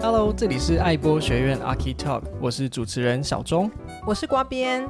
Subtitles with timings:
[0.00, 3.68] Hello，这里是爱播学院 Archi Talk，我是主持人小钟，
[4.06, 4.88] 我是瓜边。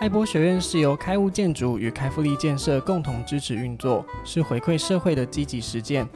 [0.00, 6.06] 爱播学院是由开物建筑与开复力建设共同支持运作，是回馈社会的积极实践。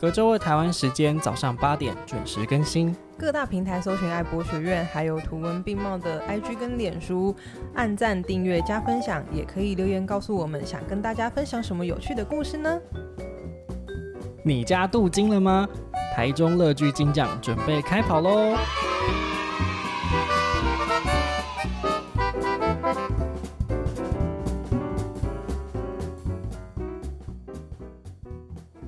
[0.00, 2.96] 隔周二台湾时间早上八点准时更新。
[3.18, 7.36] 各大平台搜寻爱博学院，还有图文并茂的 IG 跟脸书，
[7.74, 12.80] 按赞、订阅、加分享，也可以留言告诉我们，想跟大家分享什么有趣的故事呢？
[14.44, 15.68] 你家镀金了吗？
[16.16, 18.56] 台中乐居金奖准备开跑喽！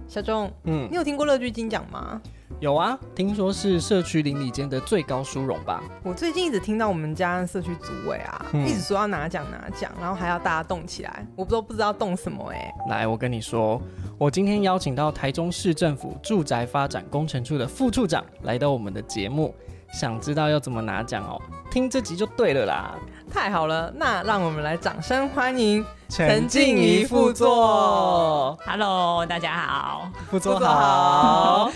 [0.08, 2.20] 小钟，嗯，你有听过乐居金奖吗？
[2.60, 5.82] 有啊，听说是社区邻里间的最高殊荣吧？
[6.02, 12.74] 我最近一直听到我们家社区组委啊，嗯、一直说要拿奖拿奖，然后还要大家动起来，我不都不知道动什么哎、欸。
[12.90, 13.80] 来，我跟你说，
[14.16, 19.54] 我今天邀请到台中市政府住宅发展工程处的副处长来到我们的节目。
[19.92, 21.40] 想知道要怎么拿奖哦？
[21.70, 22.98] 听这集就对了啦！
[23.34, 28.56] 太好了，那让我们来掌声欢迎陈静怡副座。
[28.64, 31.68] Hello，大家好，副座好。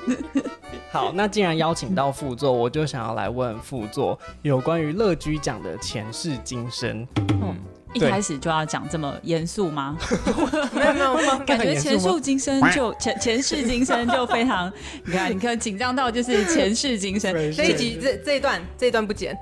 [0.92, 7.08] 好，那既然邀请到副座，我就想要来问副座有关于乐居奖的前世今生。
[7.42, 7.56] 嗯
[7.96, 9.96] 一开始就要讲这么严肃吗？
[10.74, 14.70] 没有没有， 感觉前世今生就前前世今生就非常，
[15.06, 17.32] 你看你看紧张到就是前世今生。
[17.54, 19.34] 这一集这这一段这一段不剪，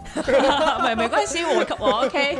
[0.85, 2.39] 没没关系，我我 OK。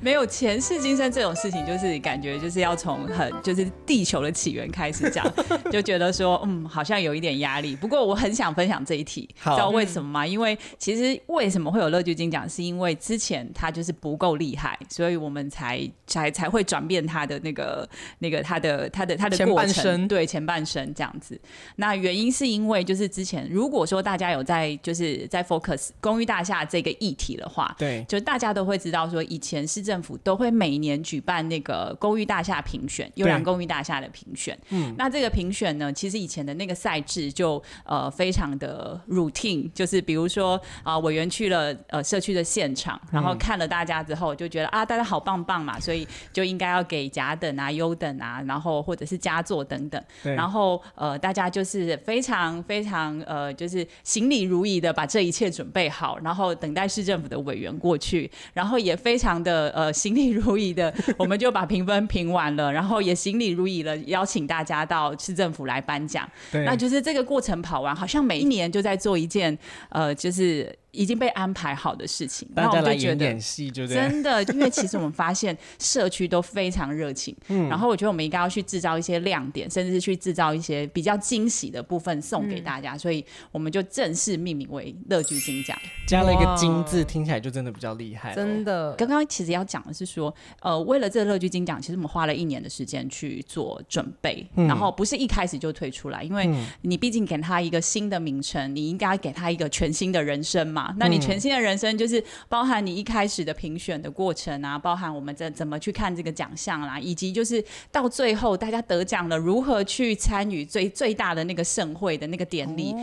[0.00, 5.24] 没有前世今生这种事情，就是感觉就是要从很就是地球的起源开始讲，
[5.70, 7.76] 就觉得说嗯好像有一点压力。
[7.76, 10.26] 不过我很想分享这一题，知道为什么吗？
[10.26, 14.15] 因为其实为什么会有乐剧金奖，是因为之前他就是不。
[14.16, 17.86] 不够厉害，所以我们才才才会转变他的那个
[18.20, 21.38] 那个他的他的他的过程，前半生对前半生这样子。
[21.76, 34.58] 那原因是因为就是之前如果说大家有在就是在 focus 公寓大厦这个议题的话，对，就大家都会知道说以前市政府都会每年举办那个公寓大厦评选，优良公寓大厦的评选。
[34.70, 44.05] 嗯，那这个评选呢，其实以前的那个赛制就呃非常的 routine，就是比如说啊、呃、委员去了呃社区的现场，然后看了大家。
[44.06, 50.02] 之后就觉得啊，大家好棒棒嘛，所以就应该要给甲等啊、优等啊，然后或者是佳作等等。
[50.22, 66.28] 然后呃，大家就是非常非常呃，就是行礼如仪的把这一切准备好，然后等待市政府的委员过去，然后也非常的呃行礼如仪的，我们就把评分评完了，然后也行礼如仪的邀请大家到市政府来颁奖。
[66.52, 69.56] 那就是这个过程跑完，好像每一年就在做一件
[69.88, 70.76] 呃，就是。
[70.96, 88.34] 已经被安排好的事情，大家来演点戏，就真的，因为其实我们发现社区都非常热情，嗯，然后我觉得我们应该要去制造一些亮点，甚至是去制造一些比较惊喜的部分送给大家，嗯、所以我们就正式命名为乐居金奖，加了一个“金”字，听起来就真的比较厉害。
[88.34, 96.48] 真的，刚刚其实要讲的是说，呃，为了这个乐居金奖，其实我们花了一年的时间去做准备，嗯、然后不是一开始就推出来，因为
[96.80, 100.85] 你毕竟给他一个新的名称，你应该给他一个全新的人生嘛。
[100.98, 112.94] 那你全新的人生就是包含你一开始的评选的过程啊，包含我们在怎么去看这个奖项啦，以及就是到最后大家得奖了，如何去参与最最大的那个盛会的那个典礼。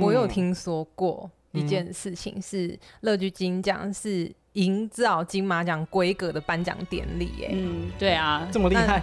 [0.00, 9.02] 我有听说过一件事情是乐居金奖是营造金马奖规格的颁奖典礼，哎，嗯，对啊，这么厉害。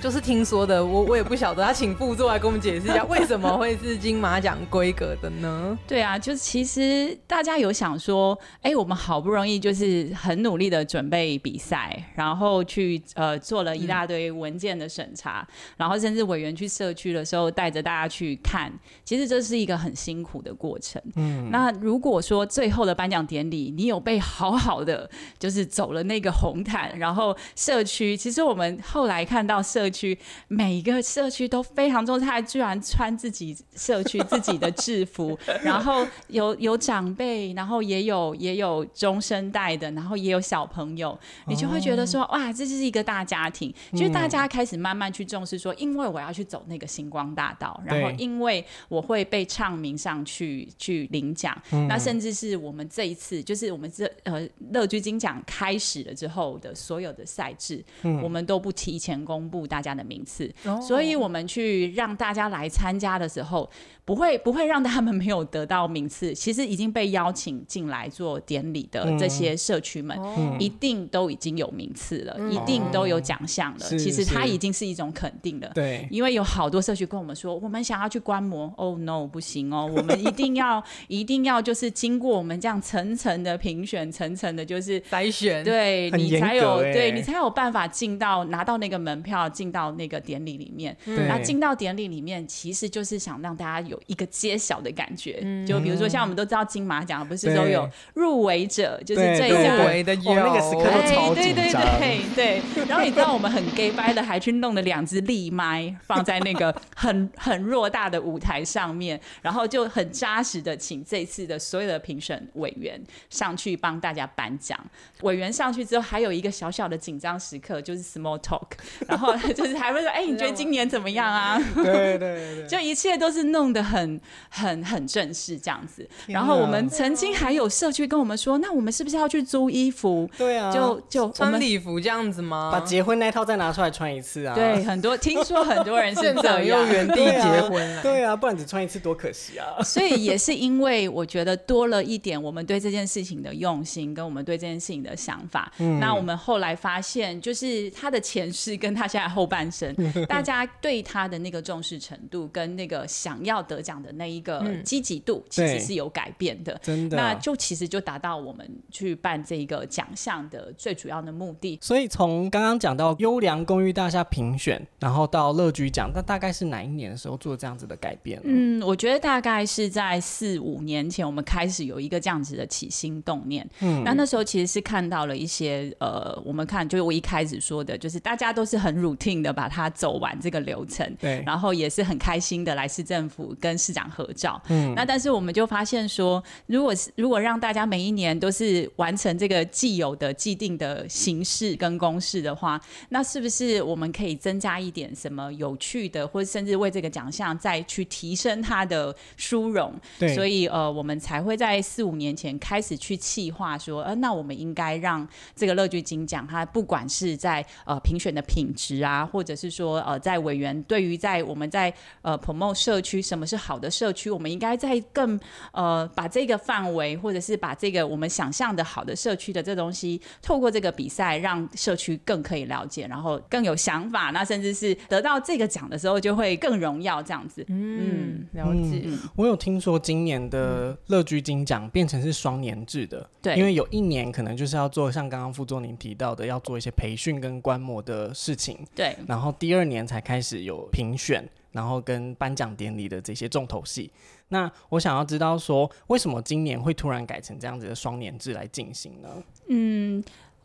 [0.00, 5.78] 就是听说的，我我也不晓得，他请副座来跟我们解释一下，为什么会是金马奖规格的呢？
[5.86, 18.70] 对啊，就是其实大家有想说，哎、欸，我们好不容易就是很努力的准备比赛，然后去呃做了一大堆文件的审查，嗯、然后甚至委员去社区的时候带着大家去看，
[19.04, 21.00] 其实这是一个很辛苦的过程。
[21.16, 25.08] 嗯，那如果说最后的颁奖典礼，你有被好好的
[25.38, 30.18] 就是走了那个红毯，然后社区，其实我们后来看到社区。
[30.48, 63.70] 每一个社区都非常重视，他还居然穿自己社区自己的制服， 然后有有长辈，然后也有也有中生代的，然后也有小朋友，你就会觉得说，哦、哇，这是一个大家庭，就是大家开始慢慢去重视说，因为我要去走那个星光大道，然后因为我会被唱名上去去领奖，嗯、那甚至是我们这一次，就是我们这呃乐居金奖开始了之后的所有的赛制，嗯、我们都不提前公布大家的名次，哦、所以我们去让大家来参加的时候，
[64.04, 66.34] 不会不会让他们没有得到名次。
[66.36, 73.86] 其实已经被邀请进来做典礼的这些社区们，嗯、一定都已经有名次了，嗯、一定都有奖项了。
[73.90, 75.70] 嗯、其实它已经是一种肯定了。
[75.74, 90.94] 对，因为有好多社区跟我们说，我们想要去观摩，哦、oh, no，不行哦，我们一定要 一定要就是经过我们这样层层的评选，层层的就是筛选，对你才有对你才有办法进到拿到那个门票，进到那个典礼里面。
[91.06, 95.40] 那进到典礼里面，其实就是想让大家有一个揭晓的感觉。
[95.42, 101.34] 嗯、就比如说，像我们都知道金马奖不是都有入围者，就是最佳入样围的有，哦、那个时刻都超紧张。
[101.34, 102.84] 对对对对对。
[102.88, 113.00] 然后你知道我们很 gay 掰的，还去弄了两只立麦放在那个很很偌大的舞台上面，然后就很扎实的请这次的所有的评审委员
[113.30, 114.78] 上去帮大家颁奖。
[115.22, 118.66] 委员上去之后，还有一个小小的紧张时刻，就是 small talk，
[119.06, 126.08] 然后就是还会说：“哎、欸，你觉得今年怎么样啊？”对对对， 就一切都是弄得很很很正式这样子。
[126.26, 132.70] 然后我们曾经还有社区跟我们说：“那我们是不是要去租衣服？”对啊，就就穿礼服这样子吗？
[132.72, 134.54] 把结婚那套再拿出来穿一次啊？
[134.54, 138.02] 对，很多听说很多人是 这样，又原地结婚了。
[138.02, 139.80] 对啊，不然只穿一次多可惜啊！
[139.84, 145.72] 所以也是因为我觉得多了一点我们对这件事情的用心，跟我们对这件事情的想法。
[145.78, 149.94] 嗯、那我们后来发现，就是他的前世跟他现在后半生，
[150.28, 156.78] 大家对他的那个重视程度，跟那个想要得奖的那一个积极度，其实是有改变的。
[156.82, 161.78] 真的，那就其实就达到我们去办这个奖项的最主要的目的。
[161.82, 168.40] 所以从刚刚讲到优良公寓大厦评选，然后到乐居奖，那大概是哪一年的时候做这样子的改变？
[168.44, 173.68] 嗯，我觉得大概是在四五年前，我们开始有一个这样子的起心动念。
[173.80, 184.60] 嗯，那那时候其实是看到了一些呃，我们看就是我一开始说的，就是大家都是很 routine 的把它走完这个流程，对，然后也是很开心的来市政府跟市长合照。
[184.68, 192.78] 嗯，那但是我们就发现说，如果是如果让大家每一年都是完成这个既有的既定的形式跟公式的话，
[193.08, 199.94] 那是不是我们可以增加一点什么有趣的，或者甚至为这个奖项再去提升它的殊荣？
[200.18, 205.26] 对，所以呃，我们才会在四五年前开始去企划说，呃，那我们应该让
[205.56, 215.38] 这个乐聚金奖，它不管是在呃评选的品质啊，或者是说呃在委员对于在我们在呃 promote 社区什么是好的社区，我们应该在更
[215.72, 227.64] 呃把这个范围，或者是把这个我们想象的好的社区的这东西，透过这个比赛，让社区更可以了解，然后更有想法，那甚至是得到这个奖的时候，就会更荣耀这样子。
[227.68, 229.02] 嗯，了解。
[229.04, 244.10] 嗯，我有听说今年的乐居金奖变成是双年制的，对，因为有一年可能就是要做像刚刚副座您提到的，要做一些培训跟观摩的事情，对，然后第二年才开始有评选，然后跟颁奖典礼的这些重头戏。
[244.48, 249.28] 那我想要知道说，为什么今年会突然改成这样子的双年制来进行呢？
[249.68, 250.24] 嗯。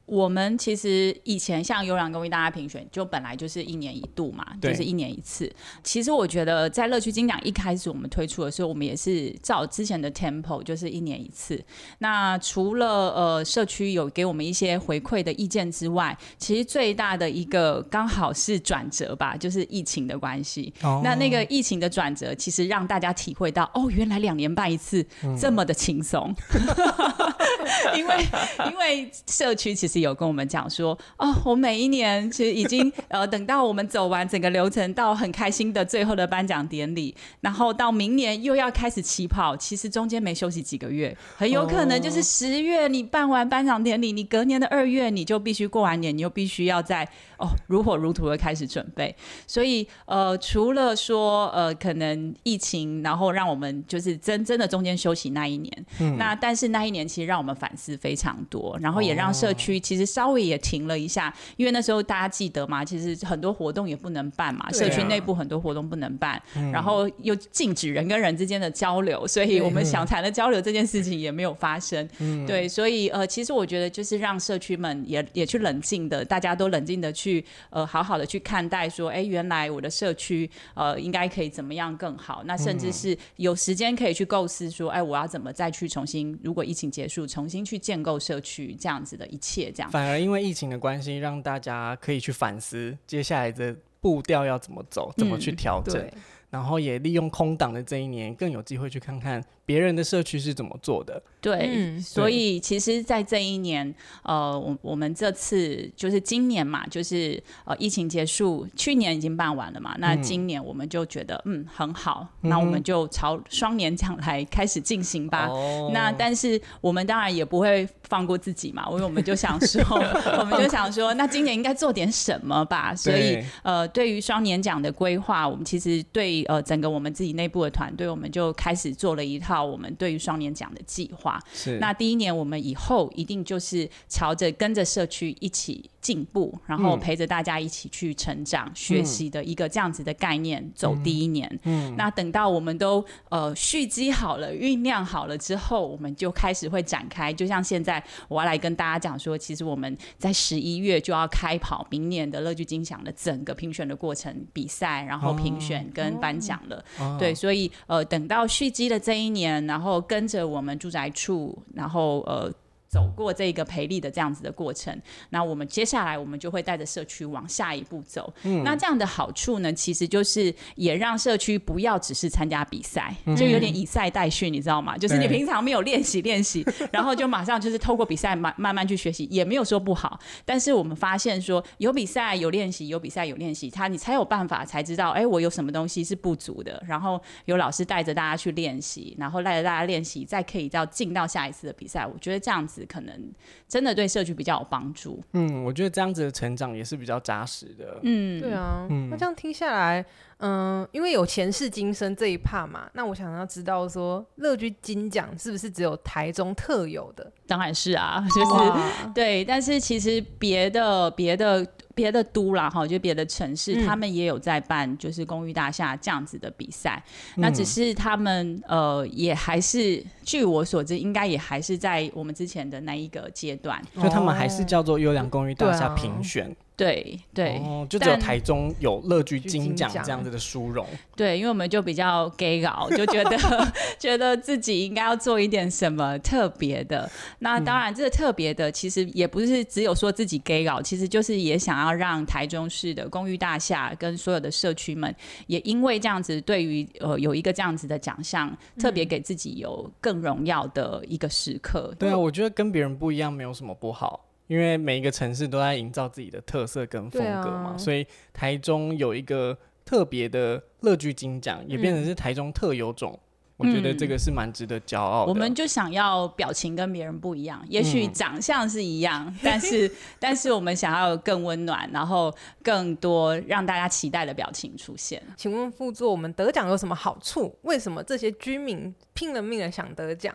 [0.10, 5.52] 我们其实以前像优良公益大家评选，就本来就是一年一度嘛，就是一年一次。
[5.84, 11.64] 其实我觉得在乐趣金奖一开始我们推出的时候，我们也是照之前的 tempo，就是一年一次。
[12.00, 20.74] 那除了呃社区有给我们一些回馈的意见之外，其实最大的一个刚好是转折吧，就是疫情的关系。
[20.82, 25.06] 哦、那那个疫情的转折，其实让大家体会到，哦，原来两年办一次
[25.40, 26.34] 这么的轻松。
[26.54, 28.28] 嗯、 因为
[28.72, 29.99] 因为社区其实。
[30.02, 47.08] 有跟我们讲说，哦，我每一年其实已经 呃，等到我们走完整个流程，到很开心的最后的颁奖典礼，然后到明年又要开始起跑，其实中间没休息几个月，很有可能就是十月你办完颁奖典礼，你隔年的二月你就必须过完年，你又必须要在
[47.40, 49.16] 哦如火如荼的开始准备。
[49.48, 59.80] 所以呃，除了说呃可能疫情，然后让我们就是真真的中间休息那一年，嗯、那但是那一年其实让我们反思非常多，然后也让社区。
[59.80, 72.08] 其实稍微也停了一下，因为那时候大家记得嘛，其实很多活动也不能办嘛，啊、社区内部很多活动不能办，嗯、然后又禁止人跟人之间的交流，所以我们想谈的交流这件事情也没有发生。
[72.20, 77.29] 嗯、对，所以呃，其实我觉得就是让社区们也也去冷静的，大家都冷静的去
[77.70, 82.44] 呃好好的去看待说，哎，原来我的社区呃应该可以怎么样更好？
[82.46, 89.72] 那甚至是有时间可以去构思说，哎，我要怎么再去重新，如果疫情结束，重新去建构社区这样子的一切。
[89.72, 96.02] 这样反而因为疫情的关系，让大家可以去反思接下来的步调要怎么走，怎么去调整。
[96.02, 101.22] 嗯然后也利用空档的这一年，更有机会去看看别人的社区是怎么做的。
[101.40, 115.48] 对，嗯、所以其实，在这一年，呃，我我们这次就是今年嘛，就是呃，疫情结束，去年已经办完了嘛，那今年我们就觉得嗯很好，那、嗯、我们就朝双年奖来开始进行吧。
[115.52, 119.82] 嗯、那但是我们当然也不会放过自己嘛，因为我们就想说，
[120.40, 122.96] 我们就想说，那今年应该做点什么吧。
[122.96, 131.40] 所以呃，对于双年奖的规划，我们其实对呃整个我们自己内部的团队，我们就开始做了一套我们对于双年奖的计划。
[131.54, 141.60] 是，那第一年我们以后一定就是朝着跟着社区一起进步，然后陪着大家一起去成长、嗯、学习的一个这样子的概念走第一年。
[141.98, 147.34] 那等到我们都呃蓄积好了、酝酿好了之后，我们就开始会展开。
[147.34, 156.84] 就像现在我要来跟大家讲说，其实我们在十一月就要开跑明年的乐聚金奖的整个评选的过程、比赛，然后评选跟颁奖了。
[157.00, 161.58] 哦、对，所以呃等到蓄积的这一年，然后跟着我们住宅处。
[161.74, 162.52] 然后呃。
[162.90, 168.34] 走过这个培力的这样子的过程，那我们接下来我们就会带着社区往下一步走。
[168.44, 174.98] 嗯，那这样的好处呢，其实就是也让社区不要只是参加比赛，嗯、就有点以赛代训，你知道吗？
[174.98, 180.20] 就是你平常没有练习练习， 然后就马上就是透过比赛慢慢慢去学习，也没有说不好。
[180.44, 186.84] 但是我们发现说，有比赛有练习，有比赛有练习，他你才有办法才知道，哎，我有什么东西是不足的。
[186.88, 192.04] 然后有老师带着大家去练习，然后带着大家练习，再可以到进到下一次的比赛。
[192.08, 192.79] 我觉得这样子。
[192.86, 193.32] 可能
[193.68, 195.22] 真的对社区比较有帮助。
[195.34, 198.00] 嗯，我觉得这样子的成长也是比较扎实的。
[198.04, 198.88] 嗯，对啊。
[198.90, 200.06] 嗯，那这样听下来，
[200.38, 207.32] 嗯、呃，因为有前世今生这一趴嘛，那我想要知道说，乐居金奖是不是只有台中特有的？
[207.48, 209.44] 当然是啊， 就是对。
[209.46, 211.66] 但是其实别的别的。
[211.96, 217.04] 别的都啦哈，就别的城市，嗯、他们也有在办，就是公寓大厦这样子的比赛。
[217.36, 223.82] 嗯、那只是他们呃，也还是据我所知，应该也还是在我们之前的那一个阶段。
[223.96, 226.56] 就他们还是叫做优良公寓大厦评选。
[226.78, 230.88] 对对，哦，就只有台中有乐居金奖这样子的殊荣。
[231.14, 233.38] 对，因为我们就比较 gay 搞，就觉得
[234.00, 237.12] 觉得自己应该要做一点什么特别的。
[237.40, 245.14] 那当然，这个特别的其实也不是只有说自己 gay 搞，其实就是也想要让台中市的公寓大厦跟所有的社区们，
[245.48, 251.94] 也因为这样子，对于呃有一个这样子的奖项，特别给自己有更荣耀的一个时刻。
[251.98, 254.26] 对啊，我觉得跟别人不一样，没有什么不好。
[254.48, 263.12] 因为每一个城市都在营造自己的特色跟风格嘛，啊、所以台中有一个特别的乐居金奖，也变成是台中特有种。
[263.14, 263.29] 嗯、
[263.60, 265.30] 我觉得这个是蛮值得骄傲的。
[265.30, 275.22] 我们就想要表情跟别人不一样，也许长相是一样，嗯、 但是但是我们想要更温暖，然后更多让大家期待的表情出现。
[275.36, 277.54] 请问副座，我们得奖有什么好处？
[277.64, 280.34] 为什么这些居民拼了命的想得奖？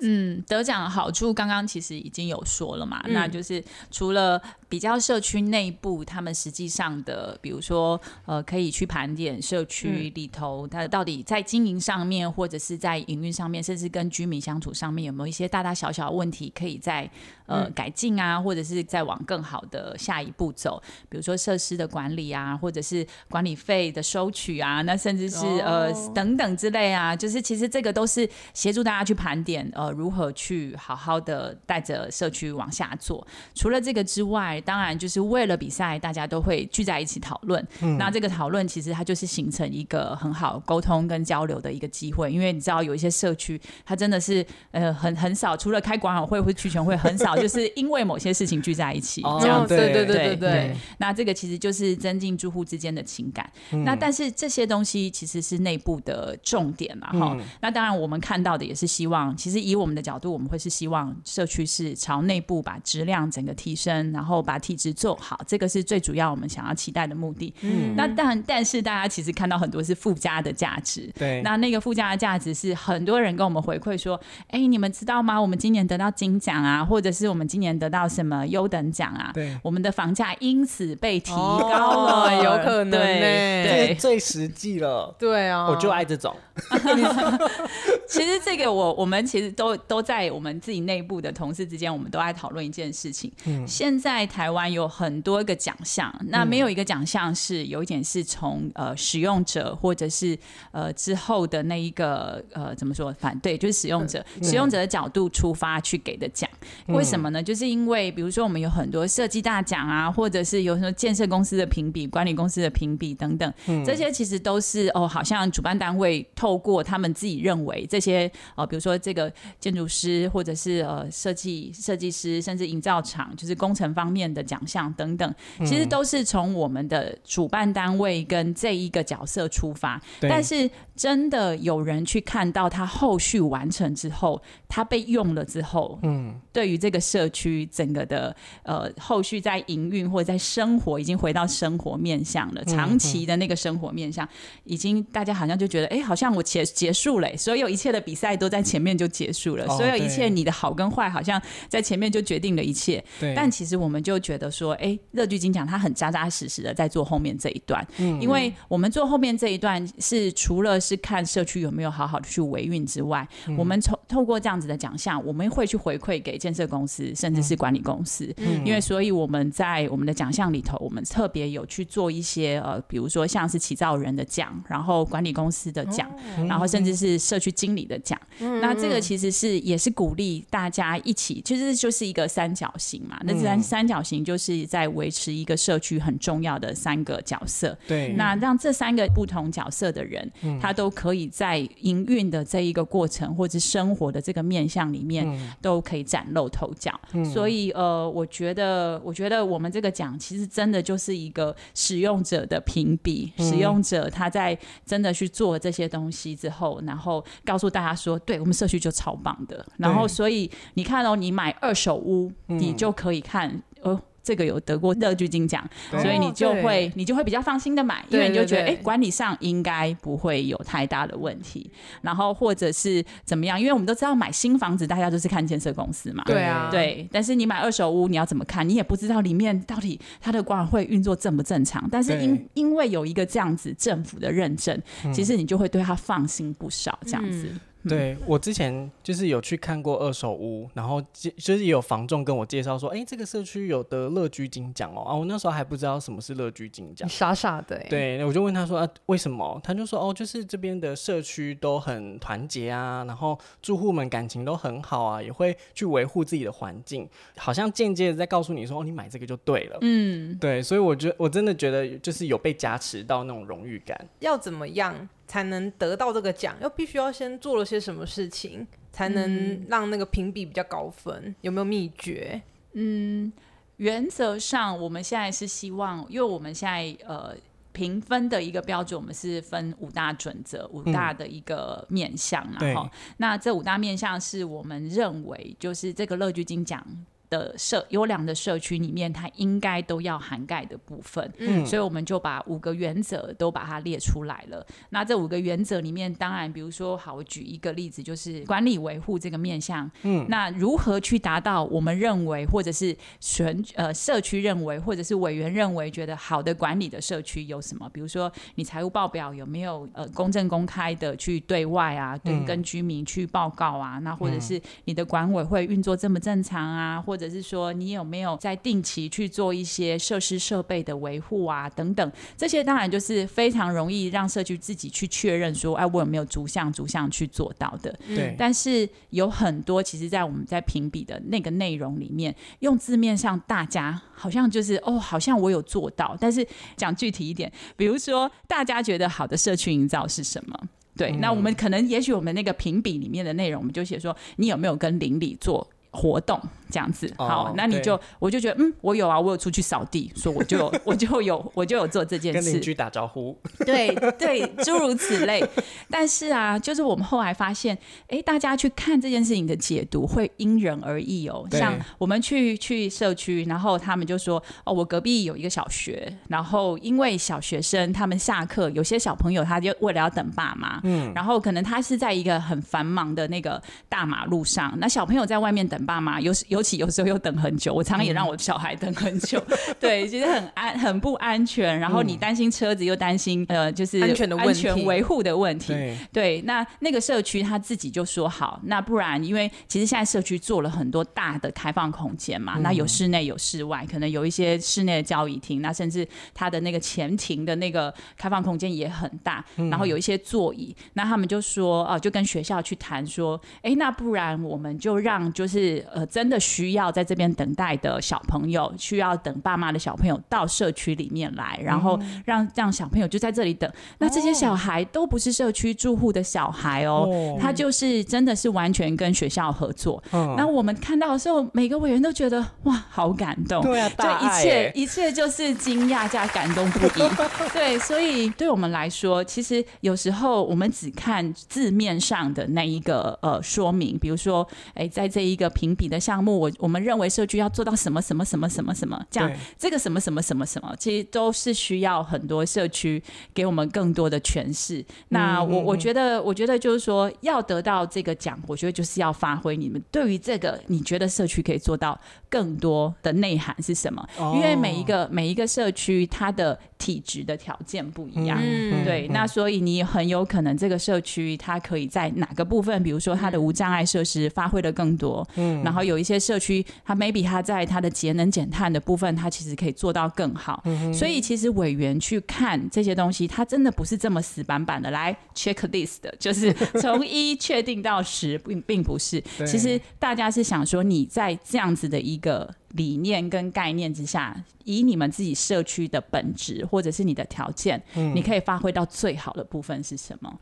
[0.00, 17.10] 嗯，得奖的好处刚刚其实已经有说了嘛，嗯、那就是除了比较社区内部，他们实际上的，比如说呃，可以去盘点社区里头，它到底在经营上面，或者是在营运上面，甚至跟居民相处上面，有没有一些大大小小的问题，可以在
[17.46, 29.96] 呃、嗯、改进啊，或者是再往更好的下一步走，比如说设施的管理啊，或者是管理费的收取啊，那甚至是、哦、呃等等之类啊，就是其实这个都是协助大家去盘点呃。
[29.96, 33.26] 如何去好好的带着社区往下做？
[33.54, 37.66] 除了这个之外，当然就是为了比赛，大家都会聚在一起讨论。
[37.82, 42.32] 嗯、那这个讨论其实它就是形成一个很好沟通跟交流的一个机会。
[42.32, 49.74] 因为你知道有一些社区，它真的是呃很很少，除了开管委会或区权会，很少就是因为某些事情聚在一起这样子。
[49.74, 50.76] 哦、对对对对对，对。
[50.98, 53.50] 那这个其实就是增进住户之间的情感。
[53.72, 57.44] 嗯、那但是这些东西其实是内部的重点嘛，哈、嗯。
[57.60, 67.52] 那当然我们看到的也是希望，其实以我们的角度，我们会是希望社区是朝内部把质量整个提升，然后把体质做好，这个是最主要我们想要期待的目的。
[67.60, 71.12] 嗯，那但但是大家其实看到很多是附加的价值。
[71.18, 75.38] 对，那那个附加的价值是很多人跟我们回馈说，哎，你们知道吗？
[75.40, 79.32] 我们今年得到金奖啊，或者是我们今年得到什么优等奖啊？
[79.34, 85.14] 对，我们的房价因此被提高了，哦、有可能呢，对，最实际了。
[85.18, 86.36] 对啊，我就爱这种。
[88.08, 93.30] 其实这个我我们其实都都在我们自己内部的同事之间，我们都爱讨论一件事情。
[93.44, 100.38] 嗯，现在台湾有很多个奖项，那没有一个奖项是有一点是从呃使用者或者是
[100.72, 106.46] 呃之后的那一个呃怎么说反对，就是使用者、嗯、使用者的角度出发去给的奖。
[106.86, 107.42] 嗯、为什么呢？
[107.42, 130.00] 就是因为比如说我们有很多设计大奖啊，或者是有什么建设公司的评比、管理公司的评比等等，嗯、这些其实都是哦，好像主办单位透过他们自己认为这些呃，比如说这个建筑师或者是呃设计设计师，甚至营造厂，就是工程方面的奖项等等，其实都是从我们的主办单位跟这一个角色出发。
[130.20, 144.26] 但是真的有人去看到他后续完成之后，他被用了之后，嗯，对于这个社区整个的呃后续在营运或者在生活，已经回到生活面向了，长期的那个生活面向，
[144.64, 153.04] 已经大家好像就觉得，哎，好像我结结束了，所有一切的比赛都在前面就结束了，所有一切你的好跟坏，好像在前面就决定了一切。
[153.20, 191.26] 对，但其实我们就觉得说，哎，乐居金奖他很扎扎实实的在做后面这一段，嗯，因为我们做后面这一段是除了是看社区有没有好好的去维运之外，嗯、我们从透过这样子的奖项，我们会去回馈给建设公司，甚至是管理公司，嗯，因为所以我们在我们的奖项里头，我们特别有去做一些呃，比如说像是起造人的奖，然后管理公司的奖，嗯、然后甚至是社区经理的奖，嗯、那这个其实是也是鼓励大家一起，其实就是一个三角形嘛，那三三角形就是在维持一个社区很重要的三个角色，对，那让这三个不同角色的人，嗯、他都可以。
[191.28, 196.98] 在营运的这一个过程，或者生活的这个面向里面，嗯、都可以崭露头角。
[197.12, 209.66] 嗯、所以，呃，我觉得，我觉得我们这个奖其实真的就是一个使用者的评比，嗯、使用者他在真的去做这些东西之后，然后告诉大家说，对我们社区就超棒的。
[209.76, 214.02] 然后，所以你看哦，你买二手屋，嗯、你就可以看哦。
[214.26, 221.70] 这个有得过乐居金奖，所以你就会、哦、你就会比较放心的买，因为你就觉得哎，管理上应该不会有太大的问题。
[222.02, 223.56] 然后或者是怎么样？
[223.56, 226.24] 因为我们都知道买新房子，大家都是看建设公司嘛。
[226.26, 227.08] 对啊，对。
[227.12, 228.68] 但是你买二手屋，你要怎么看？
[228.68, 231.88] 你也不知道里面到底它的管委会运作正不正常。
[231.88, 236.98] 但是因因为有一个这样子政府的认证，嗯、其实你就会对它放心不少。
[237.04, 237.46] 这样子。
[237.52, 247.78] 嗯对，我之前就是有去看过二手屋，然后就是也有房仲跟我介绍说，哎，这个社区有得乐居金奖哦，啊，我那时候还不知道什么是乐居金奖，傻傻的。
[247.88, 249.60] 对，我就问他说，啊，为什么？
[249.62, 259.78] 他就说，哦，就是这边的社区都很团结啊，然后住户们感情都很好啊，也会去维护自己的环境，好像间接的在告诉你说，哦，你买这个就对了。
[259.82, 264.08] 嗯，对，所以我觉得我真的觉得就是有被加持到那种荣誉感。
[264.20, 265.08] 要怎么样？
[265.26, 271.14] 才能得到这个奖，要必须要先做了些什么事情，才能让那个评比比较高分？
[271.16, 272.40] 嗯、有没有秘诀？
[272.72, 273.32] 嗯，
[273.76, 277.34] 原则上我们现在是希望，因为我们现在呃
[277.72, 286.86] 评分的一个标准，我们是分五大准则，五大的一个面向，然后、嗯、那这五大面向是我们认为就是这个乐居金奖。
[287.28, 294.64] 的社优良的社区里面，它应该都要涵盖的部分，嗯，所以我们就把五个原则都把它列出来了。
[294.90, 307.88] 那这五个原则里面，当然，比如说，好，我举一个例子，就是管理维护这个面向，嗯，那如何去达到我们认为，或者是全呃社区认为，或者是委员认为觉得好的管理的社区有什么？
[307.92, 313.98] 比如说，你财务报表有没有呃公正公开的去对外啊，对跟居民去报告啊？
[314.00, 317.00] 那或者是你的管委会运作这么正常啊？
[317.00, 321.66] 或或者是说，你有没有在定期去做一些设施设备的维护啊？
[321.70, 327.98] 等等，这些当然就是非常容易让社区自己去确认说，哎，我有没有逐项逐项去做到的？
[328.08, 328.36] 对。
[328.38, 336.14] 但是有很多，其实，在我们在评比的那个内容里面，用字面上大家好像就是哦，好像我有做到。
[336.20, 340.68] 但是讲具体一点，比如说，大家觉得好的社区营造是什么？
[340.94, 341.12] 对。
[341.12, 346.38] 嗯、那我们可能，也许我们那个评比里面的内容，我们就写说，你有没有跟邻里做活动？
[346.68, 355.48] 这样子好，哦、那你就我就觉得嗯，我有啊，我有出去扫地，说我就我就有 我就有做这件事，跟邻居打招呼，对对，诸如此类。
[355.88, 357.78] 但是啊，就是我们后来发现，
[358.08, 361.46] 哎，大家去看这件事情的解读会因人而异哦。
[361.52, 381.78] 像我们去去社区，然后他们就说，哦，我隔壁有一个小学，然后因为小学生他们下课，有些小朋友他就为了要等爸妈，嗯，然后可能他是在一个很繁忙的那个大马路上，那小朋友在外面等爸妈，尤尤其有时候又等很久，我常常也让我的小孩等很久，嗯、对，其实很安很不安全。
[381.78, 385.72] 然后你担心车子，又担心呃，就是安全的安全维护的问题。
[385.72, 413.70] 对，对，那那个社区他自己就说好，那不然因为其实现在社区做了很多大的开放空间嘛，嗯、那有室内有室外，可能有一些室内的交易厅，那甚至他的那个前庭的那个开放空间也很大，嗯、然后有一些座椅，那他们就说哦、呃，就跟学校去谈说，哎，那不然我们就让就是呃真的需要在这边等待的小朋友，需要等爸妈的小朋友到社区里面来，然后让让小朋友就在这里等。
[413.98, 420.02] 那这些小孩都不是社区住户的小孩哦，哦他就是真的是完全跟学校合作。
[420.12, 423.62] 嗯、那我们看到的时候，每个委员都觉得哇，好感动。
[423.62, 427.08] 对啊，就一切一切就是惊讶加感动不已。
[427.52, 444.84] 对，所以对我们来说，其实有时候我们只看字面上的那一个呃说明，比如说，哎，在这一个评比的项目，我我们认为社区要做到什么什么什么什么什么，这样这个什么什么什么什么，其实都是需要很多社区给我们更多的诠释。
[445.08, 454.06] 那我我觉得，我觉得就是说，要得到这个奖，我觉得就是要发挥你们对于这个，你觉得社区可以做到更多的内涵是什么？
[454.34, 482.54] 因为每一个每一个社区，它的体质的条件不一样，嗯、对，那所以你很有可能这个社区它可以在哪个部分，比如说它的无障碍设施发挥的更多，嗯，然后有一些社区它 maybe 它在它的节能减碳的部分，它其实可以做到更好，嗯、所以其实委员去看这些东西，它真的不是这么死板板的来 checklist 的，就是从一确定到十，并并不是， 其实大家是想说你在这样子的一个。
[482.76, 490.38] 理念跟概念之下，以你们自己社区的本质或者是你的条件，嗯、你可以发挥到最好的部分是什么？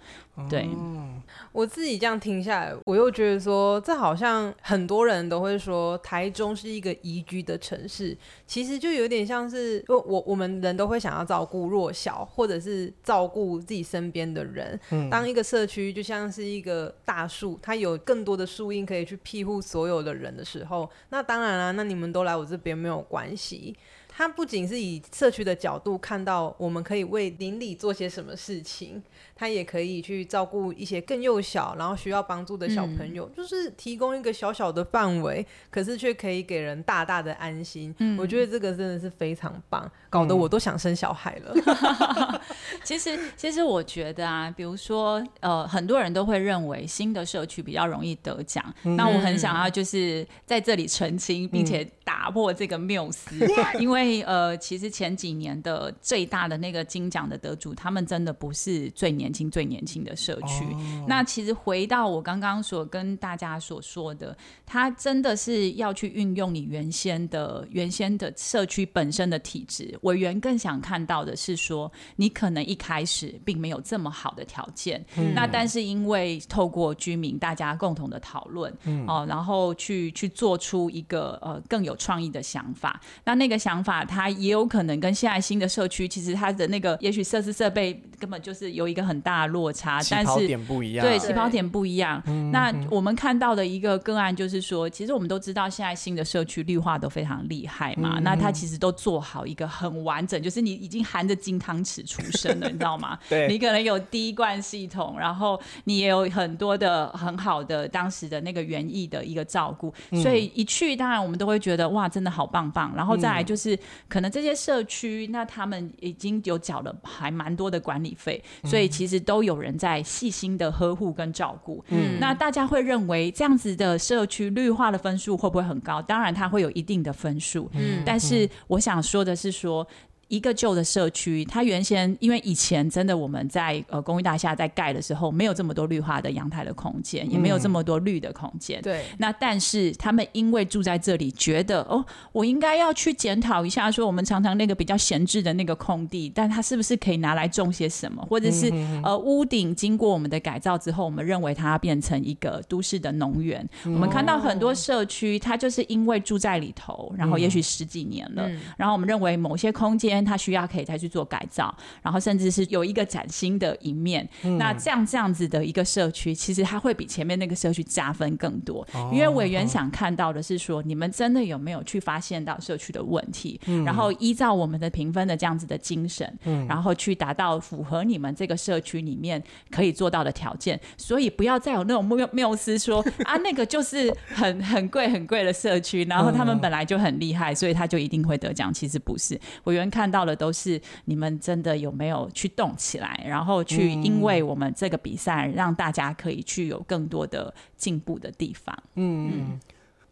[0.51, 14.79] 对，嗯、我自己这样听下来，我又觉得说，这好像很多人都会说，台中是一个宜居的城市，其实就有点像是，我我我们人都会想要照顾弱小，或者是照顾自己身边的人。
[14.91, 23.77] 嗯、当一个社区就像是一个大树，它有更多的树荫可以去庇护所有的人的时候，那当然啦、啊，那你们都来我这边没有关系。
[24.17, 29.03] 他不仅是以社区的角度看到我们可以为邻里做些什么事情，
[29.35, 37.93] 他也可以去照顾一些更幼小然后需要帮助的小朋友，嗯、就是提供一个小小的范围，可是却可以给人大大的安心。
[37.99, 41.53] 嗯、我觉得这个真的是非常棒，搞得我都想生小孩了。
[41.55, 42.41] 嗯、
[42.85, 54.23] 其实，其实我觉得啊，比如说，呃，很多人都会认为新的社区比较容易得奖，嗯、那我很想要就是在这里澄清，并且打破这个谬思，嗯、因为。
[54.25, 60.65] 呃，其实前几年的最大的那个金奖的得主，他们真的不是最年轻、最年轻的社区。
[60.65, 61.09] Oh.
[61.09, 69.99] 那其实回到我刚刚所跟大家所说的，他真的是要去运用你原先的、原先的社区本身的体质。
[70.05, 84.05] 委员更想看到的是说，你可能一开始并没有这么好的条件，嗯、那但是因为透过居民大家共同的讨论，哦、嗯呃，然后去去做出一个呃更有创意的想法，那那个想法。
[84.07, 92.23] 它也有可能跟现在新的社区，其实它的那个也许设施设备根本就是有一个很大的落差，但是起跑点不一样，对，起跑点不一样。
[92.23, 103.19] 对那我们看到的一个个案就是说，其实我们都知道现在新的社区绿化都非常厉害嘛，嗯、那它其实都做好一个很完整，就是你已经含着金汤匙出生了，你知道吗？
[103.29, 112.93] 对，你可能有滴灌系统，然后你也有很多的很好的当时的那个园艺的一个照顾，嗯、所以一去，当然我们都会觉得哇，真的好棒棒。
[112.97, 113.79] 然后再来就是。
[114.09, 121.85] 可能这些社区，那他们已经有缴了还蛮多的管理费，嗯、所以其实都有人在细心的呵护跟照顾。
[121.89, 126.01] 嗯，那大家会认为这样子的社区绿化的分数会不会很高？
[126.03, 127.69] 当然，它会有一定的分数。
[127.73, 129.74] 嗯，但是我想说的是说。
[129.75, 129.89] 说
[130.29, 138.81] 一个旧的社区，它原先因为以前真的我们在呃公寓大厦在盖的时候，没有这么多绿化的阳台的空间，也没有这么多绿的空间。
[138.83, 139.17] 对、嗯。
[139.19, 153.67] 那但是他们因为住在这里，觉得哦，我应该要去检讨一下，说我们常常那个比较闲置的那个空地，但它是不是可以拿来种些什么，或者是、嗯、呃屋顶经过我们的改造之后，我们认为它变成一个都市的农园。
[153.85, 160.14] 嗯、我们看到很多社区，它就是因为住在里头，然后也许十几年了，嗯、然后我们认为某些空间。
[160.15, 164.27] 天他需要可以再去做改造，然后甚至是有一个崭新的一面。
[164.43, 168.87] 嗯、那这样这样子的一个社区，其实它会比前面那个社区加分更多。
[168.95, 180.79] 哦、因为委员想看到的是说，你们真的有没有去发现到社区的问题，嗯、然后依照我们的评分的这样子的精神，嗯、然后去达到符合你们这个社区里面可以做到的条件。
[180.97, 188.73] 所以不要再有那种谬谬思说 啊，那个就是很很贵很贵的社区，然后他们本来就很厉害，所以他就一定会得奖。
[188.73, 198.77] 其实不是，委员看到的都是你们真的有没有去动起来，然后去因为我们这个比赛，让大家可以去有更多的进步的地方。
[198.95, 199.31] 嗯。
[199.35, 199.61] 嗯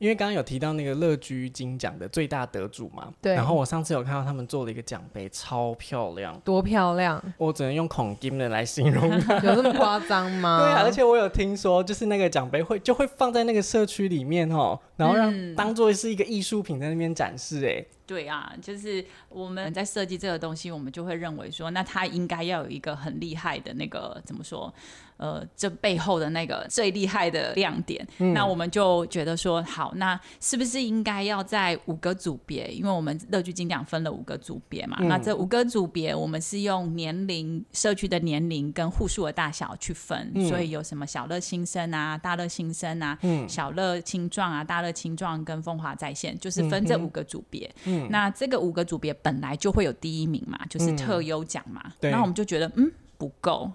[0.03, 3.35] 因为刚刚有提到那个乐居金奖的最大得主嘛，对。
[3.37, 7.23] 然后我上次有看到他们做了一个奖杯，超漂亮，多漂亮！
[7.39, 9.09] 我只能用孔金的来形容，
[9.45, 10.59] 有这么夸张吗？
[10.67, 17.87] 对啊，而且我有听说，就是那个奖杯会就会放在那个社区里面哦，然后让当做是一个艺术品在那边展示，哎。
[18.07, 24.73] 对啊，就是我们在设计这个东西，我们就会认为说，那他应该要有一个很厉害的那个怎么说？
[25.19, 28.05] 呃，这背后的那个最厉害的亮点。
[28.19, 32.67] 嗯、那我们就觉得说，好，那是不是应该要在五个组别？
[32.67, 34.97] 因为我们乐居金奖分了五个组别嘛。
[34.99, 47.73] 嗯、那这五个组别，我们是用年龄、社区的年龄跟户数的大小去分，嗯、所以有什么小乐新生啊、大乐新生啊、嗯、小乐青壮啊、大乐青壮跟风华在线，就是分这五个组别。
[48.11, 51.83] 那这个五个组别本来就会有第一名嘛，就是特优奖嘛。
[52.01, 53.71] 嗯、然后我们就觉得，嗯，不够。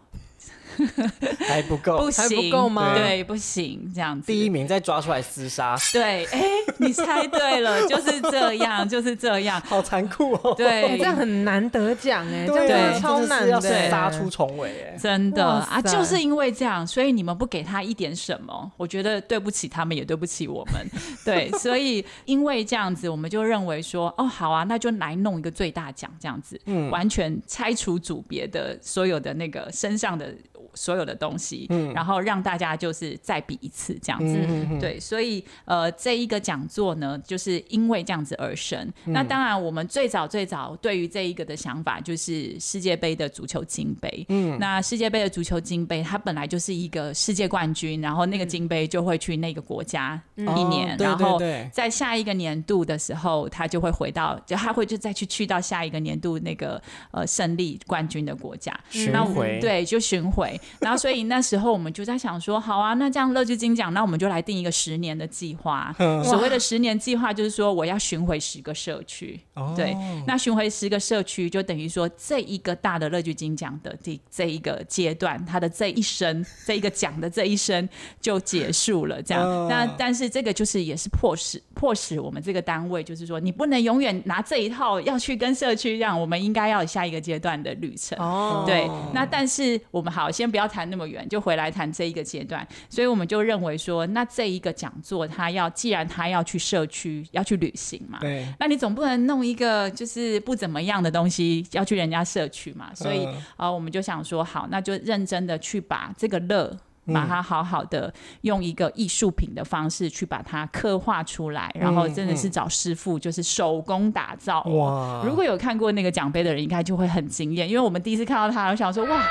[1.47, 2.93] 还不够，不行，不够吗？
[2.95, 4.27] 对，不行，这样子。
[4.27, 5.77] 第一名再抓出来厮杀。
[5.91, 6.43] 对，哎，
[6.77, 9.62] 你猜对了， 就是这样，就是这样。
[9.62, 10.53] 好残酷哦。
[10.58, 20.88] 对，这样很难得奖哎，对，超难的，杀出重围哎，真的啊，就是因为这样，所以你们不给他一点什么，我觉得对不起他们，也对不起我们。
[21.23, 30.34] 对，所以因为这样子，我们就认为说，哦，好啊，那就来弄一个最大奖，这样子，嗯，完全拆除组别的所有的那个身上的。
[30.78, 38.80] 所有的东西，嗯，然后让大家就是再比一次这样子，对，所以呃，这一个讲座呢，就是因为这样子而生。
[39.06, 44.26] 嗯、那当然，我们最早最早对于这一个的想法，就是世界杯的足球金杯。
[44.30, 51.40] 嗯，那世界杯的足球金杯，它本来就是一个世界冠军，然后那个金杯就会去那个国家一年，嗯、然后
[51.72, 58.78] 在下一个年度的时候，它就会回到，就他会就再去去到下一个年度那个呃胜利冠军的国家。
[58.90, 60.60] 巡回，对，就巡回。
[60.80, 65.93] 然后，所以那时候我们就在想说，好啊，那这样乐居金奖，那我们就来定一个十年的计划。
[66.23, 69.39] 所谓的十年计划，就是说我要巡回十个社区。
[69.75, 77.88] 对，那巡回十个社区，就等于说这一个大的乐居金奖的这这一个阶段，它的这一生，这一个奖的这一生
[78.21, 79.21] 就结束了。
[79.21, 88.17] 这样，那但是这个就是也是迫使迫使我们这个单位，就是说你不能永远拿这一套要去跟社区这样，我们应该要有下一个阶段的旅程。
[88.19, 90.58] 哦，对，那但是我们好先不。
[90.58, 92.68] 不要谈那么远，就回来谈这一个阶段。
[92.90, 102.90] 所以我们就认为说，那这一个讲座，他要既然他要去社区，要去旅行嘛，对，那你总不能弄一个就是不怎么样的东西要去人家社区嘛。
[102.96, 106.76] 所以啊、呃呃，我们就想说，好，那就认真的去把这个乐，
[107.14, 114.64] 把它好好的用一个艺术品的方式去把它刻画出来，然后真的是找师傅，就是手工打造。
[114.64, 115.22] 哇！
[115.24, 119.24] 如果有看过那个奖杯的人，应该就会很惊艳，因为我们第一次看到他，我想说，哇。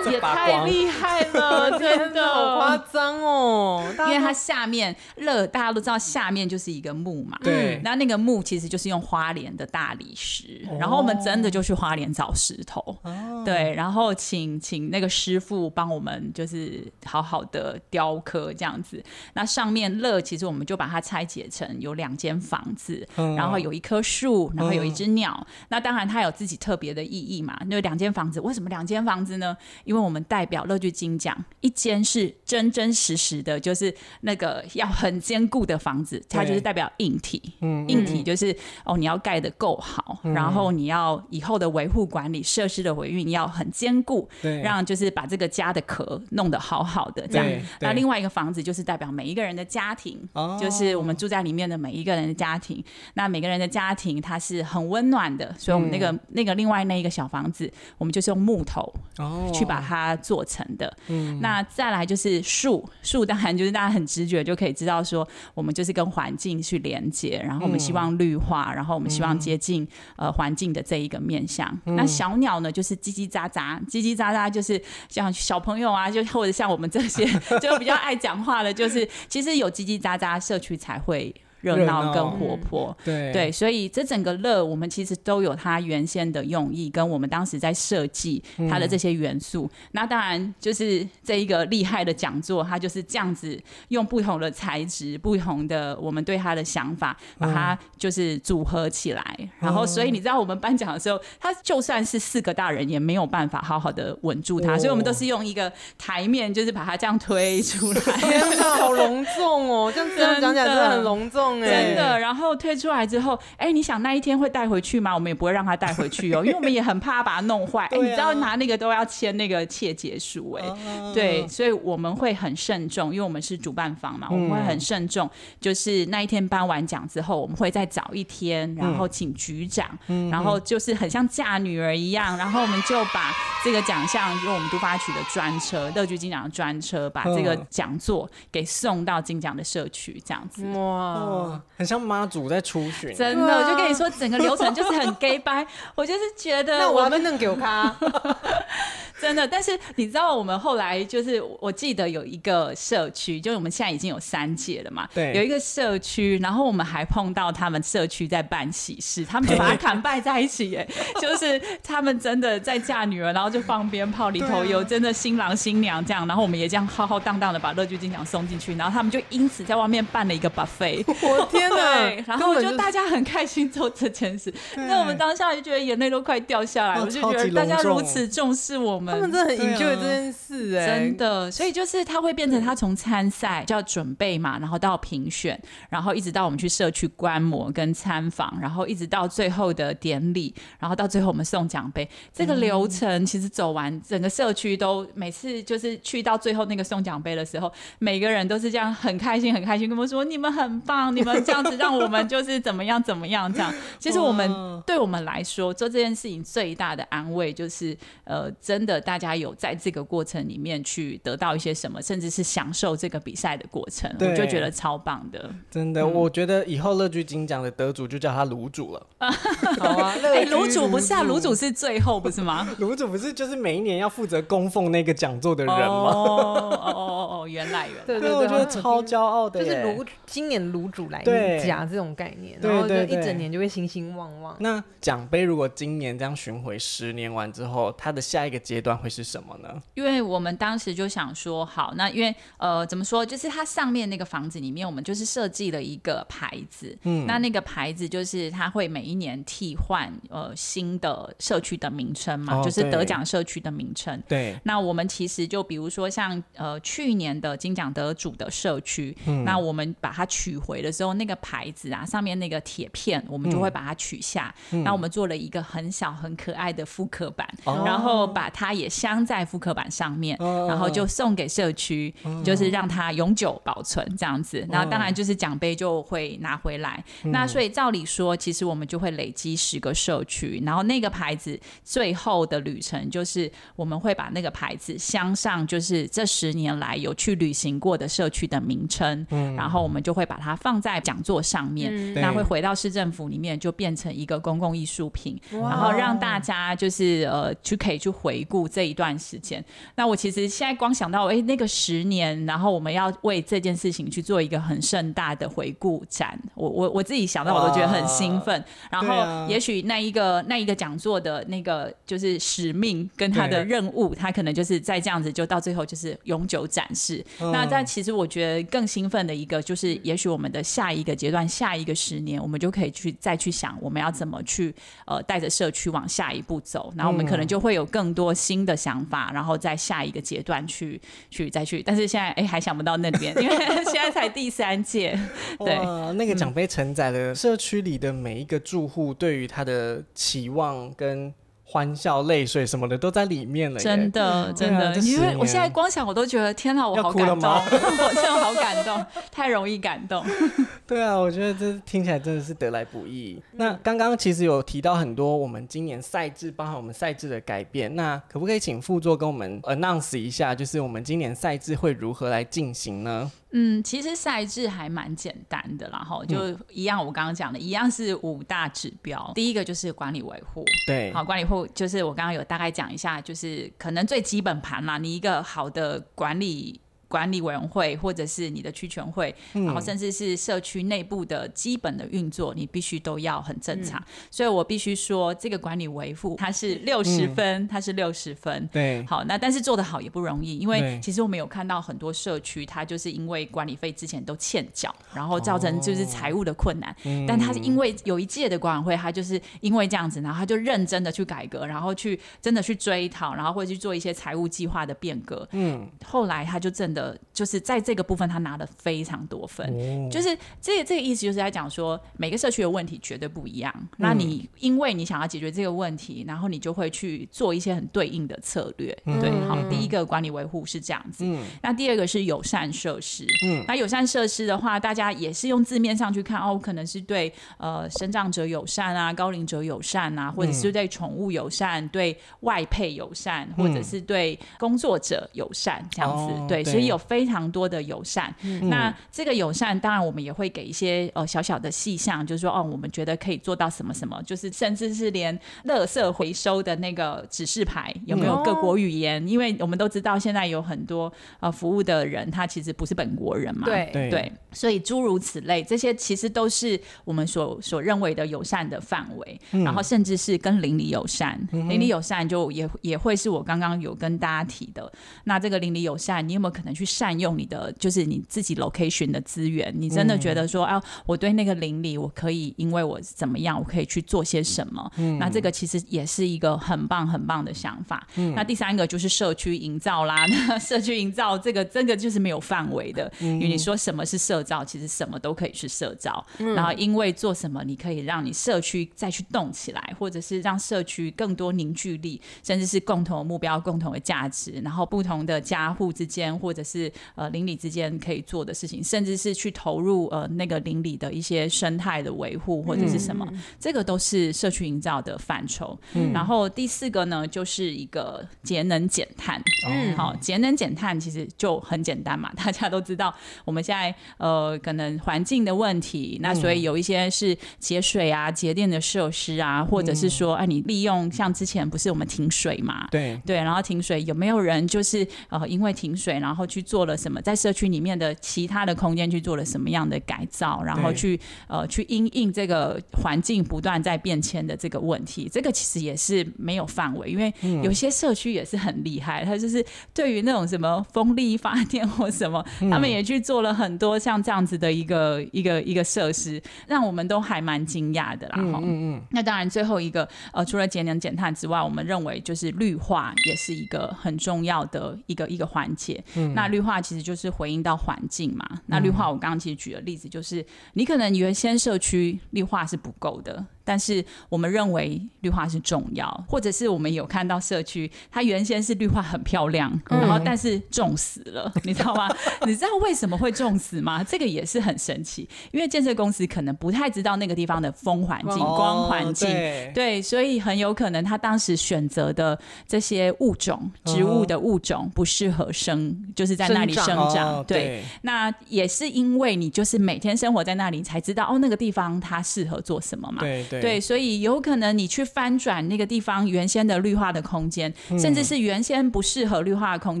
[0.10, 3.84] 也太厉害了， 真的好夸张哦！
[3.98, 7.38] 因为它下面乐，大家都知道下面就是一个墓嘛。
[7.42, 7.80] 对。
[7.84, 12.96] 那那个墓其实就是用花莲的大理石，然后我们真的就去花莲找石头，
[13.44, 19.02] 对，然后请请那个师傅帮我们就是好好的雕刻这样子。
[19.34, 25.46] 那上面乐其实我们就把它拆解成有两间房子，然后有一棵树，然后有一只鸟。
[25.68, 27.56] 那当然它有自己特别的意义嘛。
[27.66, 29.56] 那两间房子为什么两间房子呢？
[29.84, 37.40] 因为因为我们代表乐居金奖，一间是真真实实的，就是那个要很坚固的房子，它就是代表硬体。
[37.60, 38.54] 嗯，硬体就是
[38.84, 47.46] 哦，你要盖的够好，嗯、然后你要以后的维护管理、设施的维运要很坚固，对，让就是把这个家的壳弄得好好的这样。
[47.80, 50.18] 那另外一个房子就是代表每一个人的家庭，
[50.60, 52.84] 就是我们住在里面的每一个人的家庭。
[53.14, 59.85] 那每个人的家庭它是很温暖的，所以我们那个、嗯、那个另外那一个小房子，我们就是用木头哦去把。
[59.86, 71.66] 它做成的，嗯，那再来就是树，树当然就是大家很直觉就可以知道说，我们就是跟环境去连接，然后我们希望绿化，然后我们希望接近呃环境的这一个面向。
[71.84, 77.24] 那小鸟呢，就是叽叽喳喳， 叽叽喳喳就是像小朋友啊，就 或者像我们这些
[77.60, 81.34] 就比较爱讲话的，就是其实有叽叽喳喳，社区才会。
[81.66, 82.96] 热闹、更活泼。
[83.04, 89.64] 对对，所以这整个乐，我们其实都有它原先的用意，跟我们当时在设计它的这些元素。
[89.64, 99.22] 嗯、那当然就是这一个厉害的讲座，它就是这样子用不同的材质、不同的我们对它的想法，把它就是组合起来。
[99.38, 108.00] 嗯、然后，所以你知道我们颁奖的时候，他就算是四个大人，也没有办法好好的稳住它，哦、所以我们都是用一个台面，就是把它这样推出来。
[108.18, 109.92] 天哪，好隆重哦！
[109.94, 112.18] 这样子讲起来真的很隆重哎，真的。
[112.18, 115.14] 然后推出来之后，哎，你想那一天会带回去吗？
[115.14, 117.86] 我们也不会让他带回去哦， 因为我们也很怕把它弄坏。
[117.92, 125.28] 哎，你知道拿那个都要签那个切结书哎，啊、对，所以我们会很慎重，因为我们是主办方嘛，我们会很慎重。
[125.60, 133.32] 就是那一天颁完奖之后，我们会再找一天，然后请局长，嗯、然后就是很像嫁女儿一样，然后我们就把
[133.64, 140.64] 这个奖项用我们都发局的专车，乐居金奖的专车，把这个讲座给送到金奖的社区，这样子。
[140.72, 141.45] 哇，
[141.76, 147.94] 很像妈祖在出巡，真的，我就跟你说，整个流程就是很 gay 掰，我就是觉得，那我们弄给我看。
[149.20, 160.86] 真的，但是你知道，我们后来就是，我记得有一个社区，就是我们现在已经有三届了嘛，对，有一个社区，然后我们还碰到他们社区在办喜事，他们就把它砍拜在一起，耶，
[161.20, 179.05] 就是他们真的在嫁女儿，然后就放鞭炮，里头有真的新郎新娘这样，然后我们也这样浩浩荡荡的把乐居金奖送进去，然后他们就因此在外面办了一个 buffet， 我天哪，然后就大家很开心做这件事，那我们当下就觉得眼泪都快掉下来，我就觉得大家如此重视我们。
[179.12, 203.52] 他们真的很 enjoy 这件事哎，真的，所以就是他会变成他从参赛就要准备嘛，然后到评选，然后一直到我们去社区观摩跟参访，然后一直到最后的典礼，然后到最后我们送奖杯，这个流程其实走完整个社区都每次就是去到最后那个送奖杯的时候，每个人都是这样很开心很开心跟我说，你们很棒，你们这样子让我们就是怎么样怎么样。
[203.52, 203.72] 这样。
[203.98, 204.50] 其实我们
[204.86, 208.95] 对我们来说做这件事情最大的安慰就是呃真的。
[209.00, 215.50] 大家有在这个过程里面去得到一些什么，甚至是享受这个比赛的过程，我就觉得超棒的。
[215.70, 219.06] 真的，嗯、我觉得以后乐居金奖的得主就叫他卤主了。
[219.18, 222.68] 好啊，哎，卤主不是啊，卤主是最后不是吗？
[222.78, 225.84] 卤主不是就是每一年要负责供奉那个讲座的人吗？
[225.84, 231.22] 哦哦哦哦，原来原来，对，对，对，对，我觉得超骄傲的，就是卤今年卤主来
[231.58, 234.56] 家这种概念，然后就一整年就会兴兴旺旺。
[234.60, 238.96] 那奖杯如果今年这样巡回十年完之后，它的下一个阶段。
[238.96, 239.68] 会是什么呢？
[239.92, 254.20] 因为我们当时就想说，好，那因为呃，怎么说，就是它上面那个房子里面，我们就是设计了一个牌子，嗯，那那个牌子就是它会每一年替换呃新的社区的名称嘛，哦、就是得奖社区的名称。
[254.26, 268.75] 对，那我们其实就比如说像呃去年的金奖得主的社区，嗯、那我们把它取回的时候，那个牌子啊上面那个铁片，我们就会把它取下，嗯、那我们做了一个很小很可爱的复刻版，嗯、然后把它。
[268.76, 270.36] 也镶在复刻版上面，
[270.68, 274.66] 然后就送给社区，就是让它永久保存这样子。
[274.70, 277.02] 然后当然就是奖杯就会拿回来。
[277.24, 289.26] 那所以照理说，其实我们就会累积十个社区，然后那个牌子最后的旅程就是我们会把那个牌子镶上，就是这十年来有去旅行过的社区的名称。
[289.56, 298.65] 然后我们就会把它放在讲座上面，那会回到市政府里面，就变成一个公共艺术品，然后让大家就是呃就可以去回顾。
[298.68, 308.64] 这一段时间，那我其实现在光想到，哎，那个十年，然后我们要为这件事情去做一个很盛大的回顾展，我我我自己想到我都觉得很兴奋。
[308.90, 317.24] 然后，也许那一个那一个讲座的那个就是使命跟他的任务，他可能就是在这样子，就到最后就是永久展示。
[317.38, 324.74] 那但其实我觉得更兴奋的一个，就是也许我们的下一个阶段，下一个十年，我们就可以去再去想，我们要怎么去
[325.06, 326.92] 呃带着社区往下一步走。
[326.96, 328.55] 然后我们可能就会有更多新。
[328.56, 330.98] 新的想法，然后在下一个阶段去
[331.30, 335.18] 去再去，但是现在哎还想不到那边，因为现在才第三届。
[335.60, 335.76] 对，
[336.14, 341.34] 那个奖杯承载了社区里的每一个住户对于他的期望跟。
[341.68, 350.24] 欢笑、泪水什么的都在里面了，真的，真的，因为我现在光想我都觉得天哪，我好感动，我 真的好感动，太容易感动。
[350.86, 353.42] 对啊，我觉得这听起来真的是得来不易。
[353.52, 363.28] 那刚刚其实有提到很多我们今年赛制，包含我们赛制的改变，那可不可以请副座跟我们 announce 一下，就是我们今年赛制会如何来进行呢？
[363.58, 369.32] 嗯，其实赛制还蛮简单的啦，哈，就一样，我刚刚讲的一样是五大指标。
[369.34, 376.78] 第一个就是管理维护，对，好，管理护就是我刚刚有大概讲一下，就是可能最基本盘啦，你一个好的管理
[377.16, 383.98] 管理委员会或者是你的区全会，嗯、然后甚至是社区内部的基本的运作，你必须都要很正常。
[384.00, 388.68] 嗯、所以我必须说，这个管理维护它是六十分，嗯、它是六十分。
[388.70, 396.90] 对，好，那但是做得好也不容易，因为其实我们有看到很多社区，它就是因为管理费之前都欠缴，然后造成就是财务的困难。
[397.04, 405.48] 哦、但它是因为有一届的管委会，它就是因为这样子，然后他就认真的去改革，然后去真的去追讨，然后会去做一些财务计划的变革。
[405.52, 409.66] 嗯，后来他就真的就是在这个部分，他拿了非常多分。
[409.68, 413.72] 哦、就是这个这个意思，就是在讲说每个社区的问题绝对不一样。
[413.76, 418.96] 嗯、那你因为你想要解决这个问题，然后你就会去做一些很对应的策略。
[419.04, 421.24] 嗯、对，好，第一个管理维护是这样子。
[421.24, 423.26] 嗯、那第二个是友善设施。
[423.44, 435.66] 嗯，那友善设施的话，大家也是用字面上去看哦，可能是对呃生长者友善啊，高龄者友善啊，或者是对宠物友善，嗯、对外配友善，或者是对工作者友善。
[435.90, 438.34] 这样子，对，所以有非常多的友善。
[438.42, 449.24] 嗯、那这个友善，当然我们也会给一些呃小小的细项，就是说，哦，我们觉得可以做到什么什么，就是甚至是连垃圾回收的那个指示牌有没有各国语言？
[449.24, 454.06] 嗯、因为我们都知道现在有很多呃服务的人，他其实不是本国人嘛，对。
[454.10, 459.40] 对，所以诸如此类，这些其实都是我们所所认为的友善的范围。
[459.52, 464.90] 嗯、然后甚至是跟邻里友善，邻里、友善就也也会是我刚刚有跟大家提的。
[465.24, 469.74] 那这个邻里友善，你有没有可能去善用你的，就是你自己 location 的资源？
[469.76, 474.92] 你真的觉得说，啊，我对那个邻里，我可以因为我怎么样，我可以去做些什么？
[474.96, 478.06] 嗯，那这个其实也是一个很棒很棒的想法。
[478.16, 480.14] 嗯，那第三个就是社区营造啦。
[480.48, 486.24] 那社区营造这个真的就是没有范围的，因为你说什么是社造，其实什么都可以是社造。
[486.38, 505.78] 嗯，然后因为做什么，你可以让你社区再去动起来，或者是让社区更多凝聚力，甚至是共同的目标、共同的价值，然后不同的家户之间，或者是呃邻里之间可以做的事情，甚至是去投入呃那个邻里的一些生态的维护或者是什么，嗯、这个都是社区营造的范畴。
[505.94, 509.40] 嗯、然后第四个呢，就是一个节能减碳。
[509.68, 513.14] 嗯，好，节能减碳其实就很简单嘛， 大家都知道
[513.44, 522.88] 我们现在呃可能环境的问题，那所以有一些是节水啊、节电的设施啊，或者是说，哎、啊，你利用像之前不是我们停水嘛？
[522.90, 537.32] 对对，然后停水有没有人就是呃因为停水，然后去做了什么，在社区里面的其他的空间去做了什么样的改造，然后去呃去因应这个环境不断在变迁的这个问题，这个其实也是没有范围，因为
[537.62, 548.36] 有些社区也是很厉害，它就是对于那种什么风力发电或什么，他们也去做了很多像这样子的一个一个一个设施，让我们都还蛮惊讶的啦。
[548.38, 549.02] 嗯嗯嗯。
[549.10, 556.02] 那当然最后一个呃，除了节能减碳之外，我们认为就是绿化也是一个很重要的一个一个环节。
[556.14, 558.46] 嗯、那绿化其实就是回应到环境嘛。
[558.50, 560.44] 嗯、那绿化我刚刚其实举的例子就是，
[560.74, 563.44] 你可能原先社区绿化是不够的。
[563.66, 572.08] 但是我们认为绿化是重要，或者是我们有看到社区，它原先是绿化很漂亮，嗯、然后但是种死了，你知道吗？
[572.46, 574.04] 你知道为什么会种死吗？
[574.04, 582.38] 这个也是很神奇，因为建设公司可能不太知道那个地方的风环境、哦、光环境，对，对，所以很有可能他当时选择的
[582.68, 586.96] 这些物种、植物的物种不适合生，哦、就是在那里生长。
[586.96, 593.20] 生长哦、对，对那也是因为你就是每天生活在那里，才知道哦，那个地方它适合做什么嘛。
[593.20, 593.44] 对。
[593.55, 600.00] 对对，所以有可能你去翻转那个地方原先的绿化的空间，嗯、甚至是原先不适合绿化的空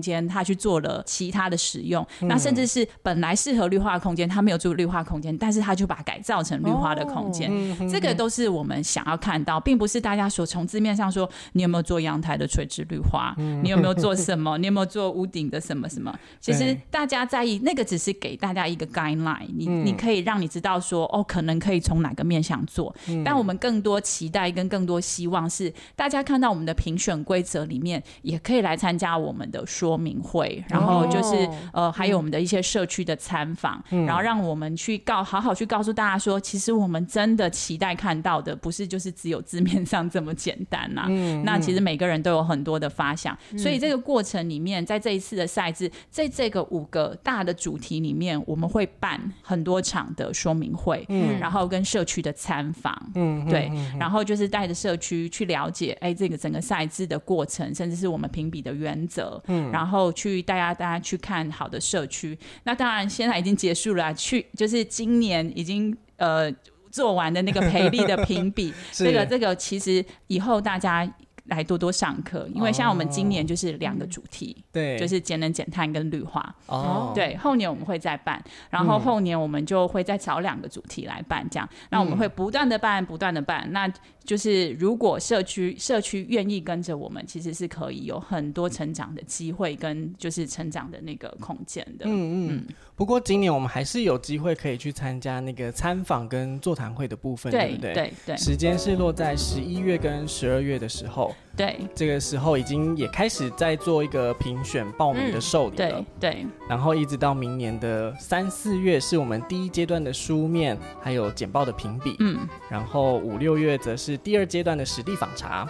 [0.00, 2.06] 间，它去做了其他的使用。
[2.20, 7.50] 嗯、那甚至是本来适合绿化的空间，它没有做绿化空间，但是它就把它改造成绿化的空间。
[7.88, 16.16] 这个都是我们想要看到，并不是大家所从字面上说你有没有做阳台的垂直绿化，嗯、你有没有做什么， 你有没有做屋顶的什么什么。
[16.40, 23.56] 其实大家在意那个只是给大家一个 guideline，你、嗯、你可以让你知道说哦，可能可以从哪个面向做，嗯、但我们。
[23.66, 31.34] 更多期待跟更多希望是，大家看到我们的评选规则里面，也可以来参加我们的说明会，然后就是、
[31.72, 41.06] 哦、呃，还有我们的一些社区的参访，嗯、然后让我们去告好好去告诉大家说，其实我们真的期待看到的，不是就是只有字面上这么简单呐、啊。
[41.08, 53.35] 嗯、那其实每个人都有很多的发想，嗯、所以这个过程里面，在这一次的赛制，在这个五个大的主题里面，我们会办很多场的说明会，嗯，然后跟社区的参访，嗯。
[53.44, 62.38] 对，然后就是带着社区去了解，哎，这个整个赛制的过程，甚至是我们评比的原则，嗯，然后去大家大家去看好的社区。
[62.64, 66.50] 那当然现在已经结束了，去就是今年已经呃
[66.90, 71.08] 做完的那个赔率的评比， 这个这个其实以后大家。
[71.48, 76.54] 来多多上课，因为像我们今年就是两个主题，对，就是节能减碳跟绿化。
[76.66, 83.90] 哦，对，后年我们会再办，然后后年我们就会再找两个主题来办，这样，那我们会不断的办，不断的办，那
[84.26, 92.04] 就是如果社区社区愿意跟着我们，其实是可以有很多成长的机会跟就是成长的那个空间的。
[92.06, 92.66] 嗯嗯。
[92.96, 97.92] 不过今年我们还是有机会可以去参加那个参访跟座谈会的部分，对不对？
[97.92, 98.36] 对对。
[98.36, 101.34] 时间是落在十一月跟十二月的时候。
[101.54, 101.78] 对。
[101.94, 106.04] 这个时候已经也开始在做一个评选报名的受理了。
[106.18, 106.46] 对对。
[106.68, 112.16] 然后一直到明年的三四月是我们第一阶段的书面还有简报的评比。
[112.20, 112.48] 嗯。
[112.70, 115.68] 然后五六月则是第二阶段的实地访查。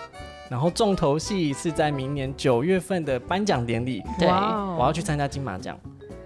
[0.48, 4.02] 然后重头戏是在明年九月份的颁奖典礼。
[4.18, 4.28] 对。
[4.28, 5.78] 我要去参加金马奖。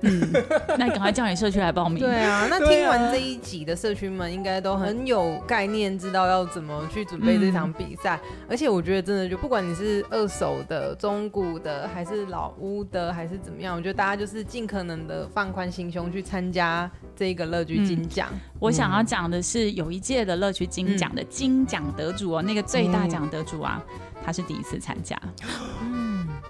[0.03, 0.33] 嗯，
[0.79, 1.99] 那赶快叫你社区来报名。
[1.99, 8.19] 对啊，那听完这一集的社区们应该都很有概念，知道要怎么去准备这场比赛。
[8.23, 18.29] 嗯、而且我觉得真的，就不管你是二手的、中古的，还是老屋的，还是怎么样，我觉得大家就是尽可能的放宽心胸去参加这个乐居金奖。
[18.33, 25.21] 嗯、我想要讲的是，有一届的乐趣金奖的金奖得主哦，那个最大奖得主啊，嗯、他是第一次参加。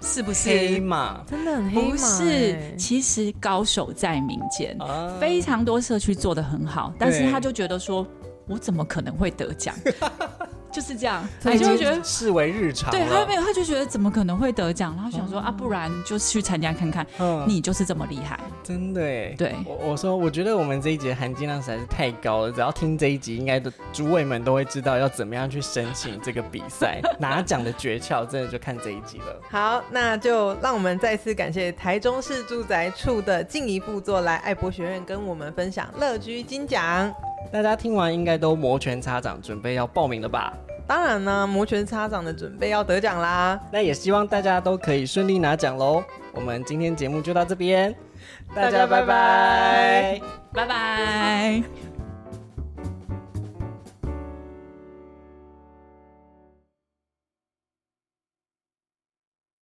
[0.01, 1.23] 嗯是不是黑马？
[1.27, 1.91] 真的很黑马。
[1.91, 8.05] 不是，其实高手在民间，啊、非常多社区做得很好，但是他就觉得说，
[8.47, 9.75] 我怎么可能会得奖？
[10.71, 12.89] 就是这样，他就觉得视为日常。
[12.91, 14.95] 对，他没有，他就觉得怎么可能会得奖？
[14.95, 17.05] 然后想说啊，不然就去参加看看。
[17.19, 19.35] 嗯，你就是这么厉害，真的哎。
[19.37, 22.51] 对，我我说，我觉得我们这一集的含金量实在是太高了。
[22.51, 29.41] 只要听这一集，应该的诸位们都会知道要怎么样去申请这个比赛 拿奖的诀窍，真的就看这一集了。
[29.49, 37.13] 好，那就让我们再次感谢台中市住宅处的进一步做来爱博学院跟我们分享乐居金奖。
[37.51, 40.53] 大家听完应该都摩拳擦掌，准备要报名了吧？
[40.87, 43.59] 当然呢，摩拳擦掌的准备要得奖啦。
[43.71, 46.03] 那也希望大家都可以顺利拿奖喽。
[46.33, 47.95] 我们今天节目就到这边，
[48.55, 50.21] 大家拜拜，
[50.53, 51.90] 拜拜。